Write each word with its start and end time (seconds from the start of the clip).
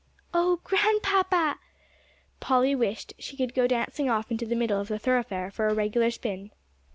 "Oh, 0.33 0.59
Grandpapa!" 0.63 1.59
Polly 2.39 2.73
wished 2.73 3.13
she 3.19 3.37
could 3.37 3.53
go 3.53 3.67
dancing 3.67 4.09
off 4.09 4.31
into 4.31 4.47
the 4.47 4.55
middle 4.55 4.81
of 4.81 4.87
the 4.87 4.97
thoroughfare 4.97 5.51
for 5.51 5.67
a 5.67 5.75
regular 5.75 6.09
spin. 6.09 6.49